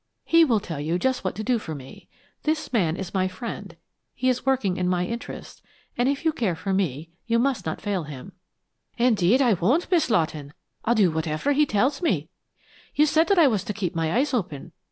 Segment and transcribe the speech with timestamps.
[0.25, 2.09] He will tell you just what to do for me.
[2.41, 3.77] This man is my friend;
[4.15, 5.61] he is working in my interests,
[5.95, 8.31] and if you care for me you must not fail him."
[8.97, 10.55] "Indeed I won't, Miss Lawton!
[10.85, 12.29] I'll do whatever he tells me....
[12.95, 14.71] You said that I was to keep my eyes open.